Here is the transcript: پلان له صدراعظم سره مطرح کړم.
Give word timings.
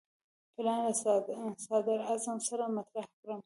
پلان 0.55 0.79
له 0.85 0.93
صدراعظم 1.65 2.37
سره 2.47 2.65
مطرح 2.77 3.07
کړم. 3.19 3.39